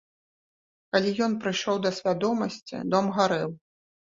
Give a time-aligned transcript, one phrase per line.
[0.95, 3.49] Калі ён прыйшоў да свядомасці, дом гарэў.